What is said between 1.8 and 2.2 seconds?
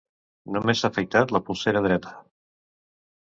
dreta.